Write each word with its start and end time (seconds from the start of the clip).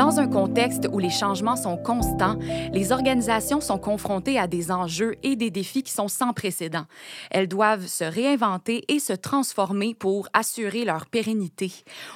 Dans 0.00 0.18
un 0.18 0.28
contexte 0.28 0.88
où 0.90 0.98
les 0.98 1.10
changements 1.10 1.56
sont 1.56 1.76
constants, 1.76 2.38
les 2.72 2.90
organisations 2.90 3.60
sont 3.60 3.76
confrontées 3.76 4.38
à 4.38 4.46
des 4.46 4.72
enjeux 4.72 5.16
et 5.22 5.36
des 5.36 5.50
défis 5.50 5.82
qui 5.82 5.92
sont 5.92 6.08
sans 6.08 6.32
précédent. 6.32 6.86
Elles 7.30 7.48
doivent 7.48 7.86
se 7.86 8.04
réinventer 8.04 8.82
et 8.88 8.98
se 8.98 9.12
transformer 9.12 9.94
pour 9.94 10.26
assurer 10.32 10.86
leur 10.86 11.04
pérennité. 11.04 11.70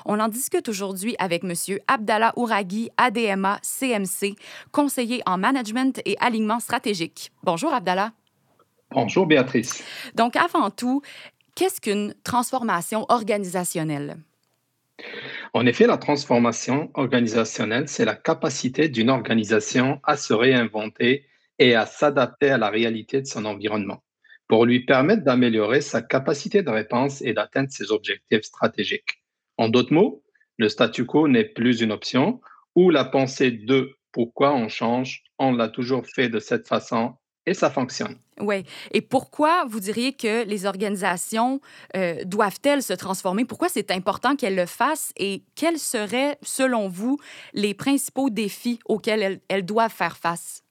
On 0.06 0.18
en 0.18 0.28
discute 0.28 0.70
aujourd'hui 0.70 1.14
avec 1.18 1.44
M. 1.44 1.52
Abdallah 1.86 2.32
Ouraghi, 2.36 2.88
ADMA 2.96 3.58
CMC, 3.60 4.34
conseiller 4.72 5.20
en 5.26 5.36
management 5.36 6.00
et 6.06 6.16
alignement 6.20 6.60
stratégique. 6.60 7.32
Bonjour 7.42 7.74
Abdallah. 7.74 8.12
Bonjour 8.92 9.26
Béatrice. 9.26 9.84
Donc 10.14 10.36
avant 10.36 10.70
tout, 10.70 11.02
qu'est-ce 11.54 11.82
qu'une 11.82 12.14
transformation 12.24 13.04
organisationnelle? 13.10 14.16
En 15.56 15.66
effet, 15.66 15.86
la 15.86 15.98
transformation 15.98 16.90
organisationnelle, 16.94 17.88
c'est 17.88 18.04
la 18.04 18.16
capacité 18.16 18.88
d'une 18.88 19.08
organisation 19.08 20.00
à 20.02 20.16
se 20.16 20.34
réinventer 20.34 21.28
et 21.60 21.76
à 21.76 21.86
s'adapter 21.86 22.50
à 22.50 22.58
la 22.58 22.70
réalité 22.70 23.20
de 23.20 23.26
son 23.26 23.44
environnement 23.44 24.02
pour 24.48 24.66
lui 24.66 24.84
permettre 24.84 25.22
d'améliorer 25.22 25.80
sa 25.80 26.02
capacité 26.02 26.64
de 26.64 26.70
réponse 26.70 27.22
et 27.22 27.34
d'atteindre 27.34 27.70
ses 27.70 27.92
objectifs 27.92 28.42
stratégiques. 28.42 29.22
En 29.56 29.68
d'autres 29.68 29.94
mots, 29.94 30.24
le 30.58 30.68
statu 30.68 31.06
quo 31.06 31.28
n'est 31.28 31.44
plus 31.44 31.80
une 31.80 31.92
option 31.92 32.40
ou 32.74 32.90
la 32.90 33.04
pensée 33.04 33.52
de 33.52 33.96
pourquoi 34.10 34.52
on 34.54 34.68
change, 34.68 35.22
on 35.38 35.52
l'a 35.52 35.68
toujours 35.68 36.04
fait 36.04 36.28
de 36.28 36.40
cette 36.40 36.66
façon 36.66 37.14
et 37.46 37.54
ça 37.54 37.70
fonctionne. 37.70 38.18
Oui. 38.40 38.64
Et 38.92 39.00
pourquoi 39.00 39.64
vous 39.66 39.80
diriez 39.80 40.12
que 40.12 40.44
les 40.44 40.66
organisations 40.66 41.60
euh, 41.96 42.24
doivent-elles 42.24 42.82
se 42.82 42.92
transformer? 42.92 43.44
Pourquoi 43.44 43.68
c'est 43.68 43.90
important 43.90 44.34
qu'elles 44.34 44.56
le 44.56 44.66
fassent? 44.66 45.12
Et 45.16 45.42
quels 45.54 45.78
seraient, 45.78 46.36
selon 46.42 46.88
vous, 46.88 47.18
les 47.52 47.74
principaux 47.74 48.30
défis 48.30 48.80
auxquels 48.86 49.22
elles, 49.22 49.40
elles 49.48 49.64
doivent 49.64 49.92
faire 49.92 50.16
face? 50.16 50.62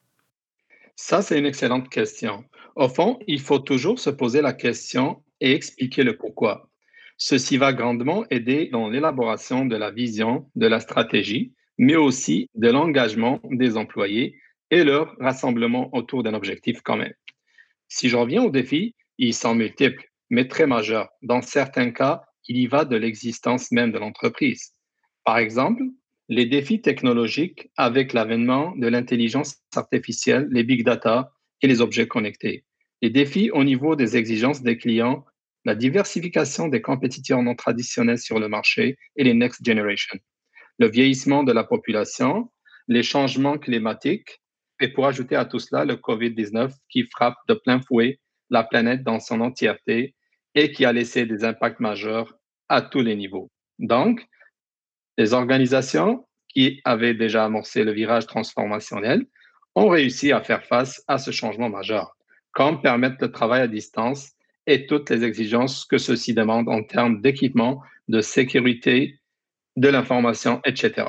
Ça, 0.96 1.22
c'est 1.22 1.40
une 1.40 1.46
excellente 1.46 1.90
question. 1.90 2.44
Au 2.76 2.90
fond, 2.90 3.20
il 3.28 3.40
faut 3.40 3.60
toujours 3.60 4.00
se 4.00 4.10
poser 4.10 4.42
la 4.42 4.54
question 4.54 5.24
et 5.40 5.54
expliquer 5.54 6.04
le 6.04 6.18
pourquoi. 6.18 6.70
Ceci 7.18 7.58
va 7.58 7.74
grandement 7.74 8.26
aider 8.30 8.70
dans 8.72 8.90
l'élaboration 8.90 9.66
de 9.66 9.76
la 9.76 9.92
vision, 9.92 10.50
de 10.56 10.68
la 10.68 10.80
stratégie, 10.80 11.54
mais 11.78 11.96
aussi 11.96 12.50
de 12.56 12.70
l'engagement 12.70 13.40
des 13.46 13.78
employés 13.78 14.38
et 14.72 14.84
leur 14.84 15.16
rassemblement 15.20 15.90
autour 15.96 16.24
d'un 16.24 16.34
objectif 16.34 16.82
commun. 16.82 17.10
Si 17.96 18.10
je 18.10 18.18
reviens 18.18 18.42
aux 18.42 18.50
défis, 18.50 18.96
ils 19.20 19.36
sont 19.36 19.54
multiples, 19.54 20.04
mais 20.32 20.48
très 20.48 20.66
majeurs. 20.66 21.10
Dans 21.22 21.44
certains 21.44 21.92
cas, 21.92 22.24
il 22.48 22.58
y 22.58 22.66
va 22.66 22.86
de 22.86 22.96
l'existence 22.96 23.72
même 23.72 23.92
de 23.92 24.00
l'entreprise. 24.00 24.72
Par 25.24 25.38
exemple, 25.38 25.84
les 26.28 26.48
défis 26.48 26.82
technologiques 26.82 27.70
avec 27.78 28.14
l'avènement 28.14 28.76
de 28.78 28.88
l'intelligence 28.88 29.58
artificielle, 29.76 30.48
les 30.50 30.64
big 30.64 30.84
data 30.84 31.34
et 31.62 31.68
les 31.68 31.82
objets 31.82 32.08
connectés. 32.08 32.66
Les 33.04 33.12
défis 33.12 33.52
au 33.52 33.64
niveau 33.64 33.96
des 33.96 34.18
exigences 34.18 34.64
des 34.64 34.80
clients, 34.80 35.24
la 35.64 35.76
diversification 35.76 36.70
des 36.70 36.82
compétiteurs 36.82 37.44
non 37.44 37.54
traditionnels 37.54 38.18
sur 38.18 38.40
le 38.40 38.50
marché 38.50 38.98
et 39.18 39.24
les 39.24 39.36
next 39.36 39.64
generation. 39.64 40.18
Le 40.80 40.90
vieillissement 40.90 41.44
de 41.44 41.54
la 41.54 41.64
population, 41.64 42.52
les 42.88 43.04
changements 43.04 43.60
climatiques, 43.60 44.42
et 44.84 44.90
pour 44.90 45.08
ajouter 45.08 45.38
à 45.38 45.46
tout 45.46 45.60
cela 45.60 45.86
le 45.86 45.96
COVID-19 45.96 46.74
qui 46.90 47.04
frappe 47.04 47.38
de 47.48 47.54
plein 47.54 47.80
fouet 47.80 48.20
la 48.50 48.66
planète 48.66 49.02
dans 49.02 49.22
son 49.22 49.40
entièreté 49.40 50.14
et 50.56 50.74
qui 50.74 50.84
a 50.84 50.92
laissé 50.92 51.26
des 51.26 51.46
impacts 51.46 51.80
majeurs 51.80 52.36
à 52.68 52.82
tous 52.82 53.00
les 53.00 53.16
niveaux. 53.16 53.50
Donc, 53.80 54.28
les 55.18 55.34
organisations 55.34 56.28
qui 56.50 56.82
avaient 56.84 57.14
déjà 57.14 57.46
amorcé 57.46 57.86
le 57.86 57.94
virage 57.94 58.28
transformationnel 58.28 59.26
ont 59.74 59.88
réussi 59.88 60.34
à 60.34 60.42
faire 60.42 60.66
face 60.66 61.02
à 61.08 61.18
ce 61.18 61.32
changement 61.32 61.70
majeur, 61.70 62.18
comme 62.52 62.82
permettre 62.82 63.16
le 63.22 63.32
travail 63.32 63.62
à 63.62 63.68
distance 63.70 64.34
et 64.68 64.86
toutes 64.86 65.10
les 65.12 65.24
exigences 65.24 65.86
que 65.86 65.98
ceci 65.98 66.34
demande 66.34 66.68
en 66.68 66.84
termes 66.84 67.22
d'équipement, 67.22 67.82
de 68.10 68.20
sécurité, 68.20 69.18
de 69.78 69.88
l'information, 69.88 70.60
etc 70.66 71.06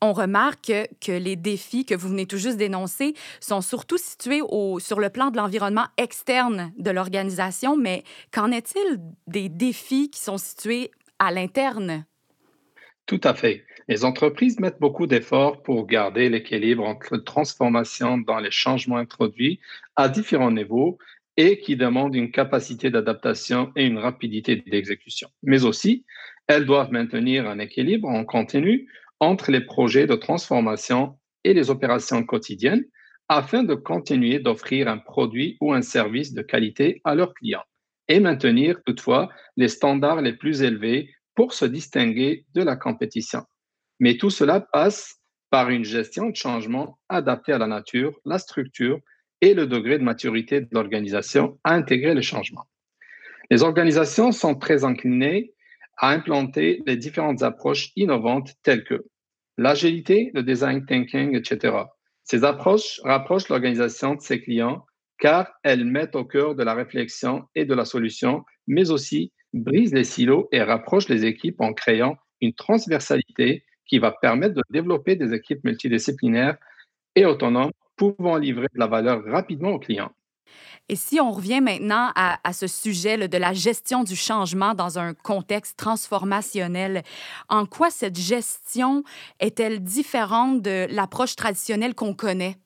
on 0.00 0.12
remarque 0.12 0.72
que, 1.00 1.12
les 1.12 1.36
défis 1.36 1.84
que 1.84 1.94
vous 1.94 2.08
venez 2.08 2.26
tout 2.26 2.36
juste 2.36 2.56
d'énoncer 2.56 3.14
sont 3.40 3.60
surtout 3.60 3.98
situés 3.98 4.42
sur 4.78 5.00
le 5.00 5.08
plan 5.10 5.30
de 5.30 5.36
l'environnement 5.36 5.86
externe 5.96 6.72
de 6.78 6.90
l'organisation, 6.90 7.76
mais 7.76 8.04
qu'en 8.32 8.50
est-il 8.50 8.98
des 9.26 9.48
défis 9.48 10.10
qui 10.10 10.20
sont 10.20 10.38
situés 10.38 10.90
à 11.18 11.32
l'interne? 11.32 12.04
Tout 13.06 13.20
à 13.24 13.34
fait. 13.34 13.64
Les 13.88 14.04
entreprises 14.04 14.58
mettent 14.58 14.80
beaucoup 14.80 15.06
d'efforts 15.06 15.62
pour 15.62 15.86
garder 15.86 16.28
l'équilibre 16.28 16.84
entre 16.84 17.16
transformation 17.18 18.18
dans 18.18 18.40
les 18.40 18.50
changements 18.50 18.96
introduits 18.96 19.60
à 19.94 20.08
différents 20.08 20.50
niveaux 20.50 20.98
et 21.36 21.60
qui 21.60 21.76
demandent 21.76 22.16
une 22.16 22.32
capacité 22.32 22.90
d'adaptation 22.90 23.70
et 23.76 23.84
une 23.84 23.98
rapidité 23.98 24.56
d'exécution. 24.56 25.28
Mais 25.42 25.64
aussi, 25.64 26.04
elles 26.48 26.64
doivent 26.64 26.90
maintenir 26.90 27.48
un 27.48 27.58
équilibre 27.58 28.08
en 28.08 28.24
continu 28.24 28.88
entre 29.20 29.50
les 29.50 29.60
projets 29.60 30.06
de 30.06 30.14
transformation 30.14 31.18
et 31.44 31.54
les 31.54 31.70
opérations 31.70 32.24
quotidiennes 32.24 32.84
afin 33.28 33.64
de 33.64 33.74
continuer 33.74 34.38
d'offrir 34.38 34.88
un 34.88 34.98
produit 34.98 35.56
ou 35.60 35.72
un 35.72 35.82
service 35.82 36.32
de 36.32 36.42
qualité 36.42 37.00
à 37.04 37.14
leurs 37.14 37.34
clients 37.34 37.64
et 38.08 38.20
maintenir 38.20 38.80
toutefois 38.84 39.28
les 39.56 39.68
standards 39.68 40.22
les 40.22 40.32
plus 40.32 40.62
élevés 40.62 41.10
pour 41.34 41.52
se 41.52 41.64
distinguer 41.64 42.46
de 42.54 42.62
la 42.62 42.76
compétition. 42.76 43.42
Mais 43.98 44.16
tout 44.16 44.30
cela 44.30 44.60
passe 44.60 45.16
par 45.50 45.70
une 45.70 45.84
gestion 45.84 46.30
de 46.30 46.36
changement 46.36 46.98
adaptée 47.08 47.52
à 47.52 47.58
la 47.58 47.66
nature, 47.66 48.18
la 48.24 48.38
structure 48.38 49.00
et 49.40 49.54
le 49.54 49.66
degré 49.66 49.98
de 49.98 50.04
maturité 50.04 50.60
de 50.60 50.68
l'organisation 50.72 51.58
à 51.64 51.74
intégrer 51.74 52.14
le 52.14 52.22
changement. 52.22 52.64
Les 53.50 53.62
organisations 53.62 54.32
sont 54.32 54.54
très 54.54 54.84
inclinées 54.84 55.52
à 55.98 56.10
implanter 56.10 56.82
les 56.86 56.96
différentes 56.96 57.42
approches 57.42 57.90
innovantes 57.96 58.54
telles 58.62 58.84
que 58.84 59.06
l'agilité, 59.58 60.30
le 60.34 60.42
design 60.42 60.84
thinking, 60.86 61.34
etc. 61.34 61.76
Ces 62.24 62.44
approches 62.44 63.00
rapprochent 63.04 63.48
l'organisation 63.48 64.14
de 64.14 64.20
ses 64.20 64.40
clients 64.40 64.84
car 65.18 65.48
elles 65.62 65.84
mettent 65.84 66.16
au 66.16 66.24
cœur 66.24 66.54
de 66.54 66.62
la 66.62 66.74
réflexion 66.74 67.44
et 67.54 67.64
de 67.64 67.74
la 67.74 67.84
solution, 67.84 68.44
mais 68.66 68.90
aussi 68.90 69.32
brisent 69.54 69.94
les 69.94 70.04
silos 70.04 70.48
et 70.52 70.62
rapprochent 70.62 71.08
les 71.08 71.24
équipes 71.24 71.60
en 71.60 71.72
créant 71.72 72.16
une 72.40 72.52
transversalité 72.52 73.64
qui 73.86 73.98
va 73.98 74.12
permettre 74.12 74.54
de 74.54 74.62
développer 74.70 75.16
des 75.16 75.32
équipes 75.32 75.64
multidisciplinaires 75.64 76.58
et 77.14 77.24
autonomes 77.24 77.72
pouvant 77.96 78.36
livrer 78.36 78.66
de 78.74 78.78
la 78.78 78.86
valeur 78.88 79.24
rapidement 79.24 79.70
aux 79.70 79.78
clients. 79.78 80.12
Et 80.88 80.96
si 80.96 81.20
on 81.20 81.32
revient 81.32 81.60
maintenant 81.60 82.12
à, 82.14 82.52
ce 82.52 82.66
sujet 82.66 83.28
de 83.28 83.38
la 83.38 83.52
gestion 83.52 84.04
du 84.04 84.16
changement 84.16 84.74
dans 84.74 84.98
un 84.98 85.14
contexte 85.14 85.76
transformationnel, 85.76 87.02
en 87.48 87.66
quoi 87.66 87.90
cette 87.90 88.18
gestion 88.18 89.02
est-elle 89.40 89.82
différente 89.82 90.62
de 90.62 90.86
l'approche 90.90 91.36
traditionnelle 91.36 91.94
qu'on 91.94 92.14
connaît? 92.14 92.56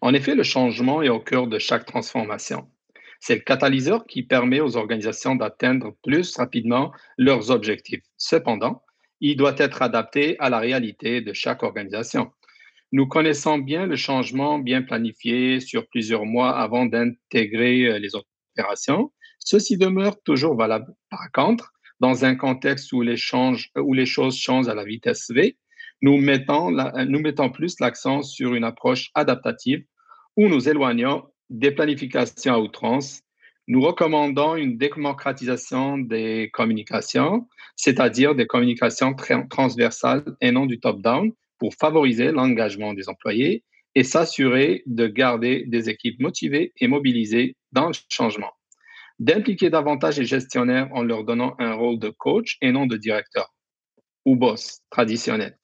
En 0.00 0.12
effet, 0.14 0.34
le 0.34 0.42
changement 0.42 1.02
est 1.02 1.08
au 1.08 1.20
cœur 1.20 1.46
de 1.46 1.58
chaque 1.58 1.86
transformation. 1.86 2.68
C'est 3.20 3.34
le 3.34 3.40
catalyseur 3.40 4.06
qui 4.06 4.22
permet 4.22 4.60
aux 4.60 4.76
organisations 4.76 5.36
d'atteindre 5.36 5.94
plus 6.02 6.36
rapidement 6.36 6.92
leurs 7.18 7.50
objectifs. 7.50 8.02
Cependant, 8.16 8.82
il 9.20 9.36
doit 9.36 9.54
être 9.58 9.82
adapté 9.82 10.36
à 10.38 10.48
la 10.48 10.58
réalité 10.58 11.20
de 11.20 11.32
chaque 11.34 11.62
organisation. 11.62 12.32
Nous 12.92 13.06
connaissons 13.06 13.58
bien 13.58 13.86
le 13.86 13.94
changement 13.94 14.58
bien 14.58 14.82
planifié 14.82 15.60
sur 15.60 15.86
plusieurs 15.88 16.26
mois 16.26 16.58
avant 16.58 16.86
d'intégrer 16.86 17.86
euh, 17.86 17.98
les 18.00 18.10
opérations. 18.16 19.12
Ceci 19.38 19.78
demeure 19.78 20.20
toujours 20.22 20.56
valable. 20.56 20.92
Par 21.08 21.30
contre, 21.32 21.72
dans 22.00 22.24
un 22.24 22.34
contexte 22.34 22.92
où 22.92 23.02
les, 23.02 23.14
les 23.14 24.06
choses 24.06 24.36
changent 24.36 24.68
à 24.68 24.74
la 24.74 24.84
vitesse 24.84 25.30
V, 25.30 25.56
nous 26.02 26.16
mettons, 26.16 26.70
nous 26.70 27.20
mettons 27.20 27.50
plus 27.50 27.78
l'accent 27.78 28.22
sur 28.22 28.54
une 28.54 28.64
approche 28.64 29.10
adaptative 29.14 29.84
où 30.36 30.48
nous 30.48 30.68
éloignons 30.68 31.24
des 31.50 31.70
planifications 31.70 32.54
à 32.54 32.58
outrance. 32.58 33.20
Nous 33.68 33.82
recommandons 33.82 34.56
une 34.56 34.78
démocratisation 34.78 35.98
des 35.98 36.50
communications, 36.52 37.46
c'est-à-dire 37.76 38.34
des 38.34 38.46
communications 38.46 39.14
transversales 39.48 40.24
et 40.40 40.50
non 40.50 40.66
du 40.66 40.80
top-down, 40.80 41.32
pour 41.60 41.74
favoriser 41.74 42.32
l'engagement 42.32 42.94
des 42.94 43.08
employés 43.08 43.62
et 43.94 44.02
s'assurer 44.02 44.82
de 44.86 45.06
garder 45.06 45.64
des 45.66 45.88
équipes 45.88 46.20
motivées 46.20 46.72
et 46.78 46.88
mobilisées 46.88 47.56
dans 47.70 47.88
le 47.88 47.94
changement. 48.08 48.50
D'impliquer 49.18 49.68
davantage 49.68 50.18
les 50.18 50.24
gestionnaires 50.24 50.88
en 50.92 51.02
leur 51.02 51.24
donnant 51.24 51.54
un 51.58 51.74
rôle 51.74 51.98
de 51.98 52.08
coach 52.08 52.56
et 52.62 52.72
non 52.72 52.86
de 52.86 52.96
directeur 52.96 53.54
ou 54.24 54.36
boss 54.36 54.80
traditionnel. 54.90 55.56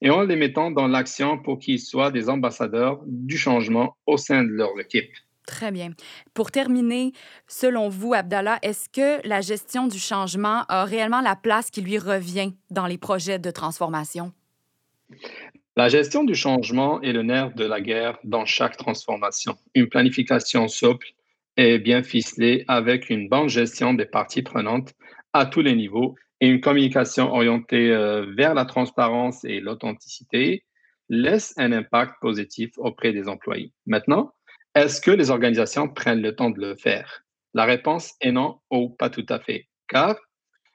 et 0.00 0.10
en 0.10 0.22
les 0.22 0.36
mettant 0.36 0.70
dans 0.70 0.88
l'action 0.88 1.38
pour 1.38 1.58
qu'ils 1.58 1.80
soient 1.80 2.10
des 2.10 2.28
ambassadeurs 2.28 3.00
du 3.06 3.36
changement 3.36 3.96
au 4.06 4.16
sein 4.16 4.42
de 4.42 4.50
leur 4.50 4.78
équipe. 4.80 5.10
Très 5.46 5.70
bien. 5.70 5.90
Pour 6.34 6.50
terminer, 6.50 7.12
selon 7.46 7.88
vous, 7.88 8.14
Abdallah, 8.14 8.58
est-ce 8.62 8.88
que 8.88 9.26
la 9.26 9.40
gestion 9.40 9.86
du 9.86 9.98
changement 9.98 10.64
a 10.68 10.84
réellement 10.84 11.20
la 11.20 11.36
place 11.36 11.70
qui 11.70 11.82
lui 11.82 11.98
revient 11.98 12.52
dans 12.70 12.86
les 12.86 12.98
projets 12.98 13.38
de 13.38 13.50
transformation? 13.50 14.32
La 15.78 15.90
gestion 15.90 16.24
du 16.24 16.34
changement 16.34 17.02
est 17.02 17.12
le 17.12 17.22
nerf 17.22 17.54
de 17.54 17.66
la 17.66 17.82
guerre 17.82 18.18
dans 18.24 18.46
chaque 18.46 18.78
transformation. 18.78 19.58
Une 19.74 19.90
planification 19.90 20.68
souple 20.68 21.08
et 21.58 21.78
bien 21.78 22.02
ficelée 22.02 22.64
avec 22.66 23.10
une 23.10 23.28
bonne 23.28 23.50
gestion 23.50 23.92
des 23.92 24.06
parties 24.06 24.40
prenantes 24.40 24.94
à 25.34 25.44
tous 25.44 25.60
les 25.60 25.74
niveaux 25.74 26.14
et 26.40 26.48
une 26.48 26.62
communication 26.62 27.30
orientée 27.30 27.90
euh, 27.90 28.24
vers 28.38 28.54
la 28.54 28.64
transparence 28.64 29.44
et 29.44 29.60
l'authenticité 29.60 30.64
laisse 31.10 31.52
un 31.58 31.72
impact 31.72 32.14
positif 32.22 32.70
auprès 32.78 33.12
des 33.12 33.28
employés. 33.28 33.74
Maintenant, 33.84 34.32
est-ce 34.74 35.02
que 35.02 35.10
les 35.10 35.30
organisations 35.30 35.88
prennent 35.88 36.22
le 36.22 36.34
temps 36.34 36.50
de 36.50 36.60
le 36.60 36.74
faire? 36.76 37.22
La 37.52 37.66
réponse 37.66 38.14
est 38.22 38.32
non 38.32 38.60
ou 38.70 38.88
pas 38.88 39.10
tout 39.10 39.26
à 39.28 39.40
fait, 39.40 39.68
car 39.88 40.16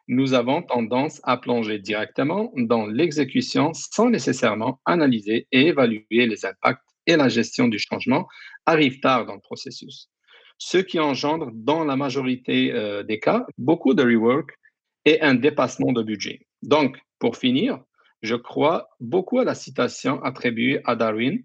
nous 0.07 0.33
avons 0.33 0.61
tendance 0.61 1.21
à 1.23 1.37
plonger 1.37 1.79
directement 1.79 2.51
dans 2.55 2.85
l'exécution 2.85 3.73
sans 3.73 4.09
nécessairement 4.09 4.79
analyser 4.85 5.47
et 5.51 5.67
évaluer 5.67 6.27
les 6.27 6.45
impacts 6.45 6.83
et 7.07 7.15
la 7.15 7.29
gestion 7.29 7.67
du 7.67 7.79
changement 7.79 8.27
arrive 8.65 8.99
tard 8.99 9.25
dans 9.25 9.35
le 9.35 9.41
processus. 9.41 10.09
Ce 10.57 10.77
qui 10.77 10.99
engendre 10.99 11.49
dans 11.53 11.83
la 11.83 11.95
majorité 11.95 12.71
euh, 12.73 13.03
des 13.03 13.19
cas 13.19 13.45
beaucoup 13.57 13.93
de 13.93 14.03
rework 14.03 14.51
et 15.05 15.21
un 15.21 15.33
dépassement 15.33 15.91
de 15.91 16.03
budget. 16.03 16.45
Donc, 16.61 16.97
pour 17.17 17.37
finir, 17.37 17.79
je 18.21 18.35
crois 18.35 18.89
beaucoup 18.99 19.39
à 19.39 19.43
la 19.43 19.55
citation 19.55 20.21
attribuée 20.23 20.81
à 20.85 20.95
Darwin 20.95 21.43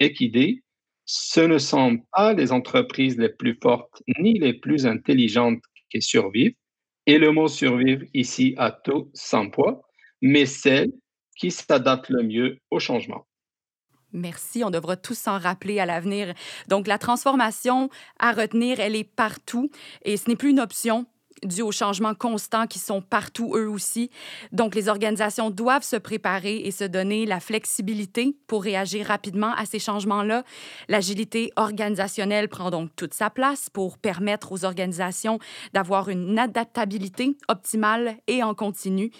et 0.00 0.12
qui 0.12 0.30
dit 0.30 0.62
ce 1.10 1.40
ne 1.40 1.58
sont 1.58 1.98
pas 2.12 2.34
les 2.34 2.52
entreprises 2.52 3.16
les 3.16 3.30
plus 3.30 3.58
fortes 3.62 4.02
ni 4.18 4.38
les 4.38 4.52
plus 4.52 4.86
intelligentes 4.86 5.62
qui 5.90 6.02
survivent, 6.02 6.54
et 7.08 7.16
le 7.16 7.32
mot 7.32 7.48
survivre 7.48 8.04
ici 8.12 8.54
a 8.58 8.70
tout 8.70 9.10
sans 9.14 9.48
poids, 9.48 9.80
mais 10.20 10.44
celles 10.44 10.92
qui 11.38 11.50
s'adaptent 11.50 12.10
le 12.10 12.22
mieux 12.22 12.58
au 12.70 12.78
changement. 12.78 13.26
Merci, 14.12 14.62
on 14.62 14.70
devra 14.70 14.96
tous 14.96 15.18
s'en 15.18 15.38
rappeler 15.38 15.80
à 15.80 15.86
l'avenir. 15.86 16.34
Donc 16.68 16.86
la 16.86 16.98
transformation 16.98 17.88
à 18.18 18.32
retenir, 18.32 18.78
elle 18.78 18.94
est 18.94 19.04
partout 19.04 19.70
et 20.02 20.18
ce 20.18 20.28
n'est 20.28 20.36
plus 20.36 20.50
une 20.50 20.60
option, 20.60 21.06
dû 21.44 21.62
aux 21.62 21.72
changements 21.72 22.14
constants 22.14 22.66
qui 22.66 22.78
sont 22.78 23.00
partout 23.00 23.54
eux 23.56 23.68
aussi. 23.68 24.10
Donc, 24.52 24.74
les 24.74 24.88
organisations 24.88 25.50
doivent 25.50 25.82
se 25.82 25.96
préparer 25.96 26.56
et 26.56 26.70
se 26.70 26.84
donner 26.84 27.26
la 27.26 27.40
flexibilité 27.40 28.36
pour 28.46 28.62
réagir 28.62 29.06
rapidement 29.06 29.52
à 29.54 29.64
ces 29.64 29.78
changements-là. 29.78 30.44
L'agilité 30.88 31.52
organisationnelle 31.56 32.48
prend 32.48 32.70
donc 32.70 32.90
toute 32.96 33.14
sa 33.14 33.30
place 33.30 33.70
pour 33.70 33.98
permettre 33.98 34.52
aux 34.52 34.64
organisations 34.64 35.38
d'avoir 35.72 36.08
une 36.08 36.38
adaptabilité 36.38 37.36
optimale 37.48 38.16
et 38.26 38.42
en 38.42 38.54
continu. 38.54 39.10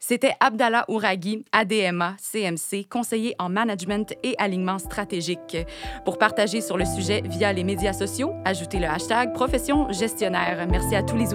C'était 0.00 0.34
Abdallah 0.38 0.84
Ouraghi, 0.88 1.44
ADMA, 1.50 2.16
CMC, 2.18 2.86
conseiller 2.88 3.34
en 3.38 3.48
management 3.48 4.14
et 4.22 4.36
alignement 4.38 4.78
stratégique. 4.78 5.56
Pour 6.04 6.18
partager 6.18 6.60
sur 6.60 6.78
le 6.78 6.84
sujet 6.84 7.22
via 7.24 7.52
les 7.52 7.64
médias 7.64 7.92
sociaux, 7.92 8.32
ajoutez 8.44 8.78
le 8.78 8.86
hashtag 8.86 9.32
profession 9.32 9.90
gestionnaire. 9.90 10.66
Merci 10.70 10.94
à 10.94 11.02
tous 11.02 11.16
les 11.16 11.34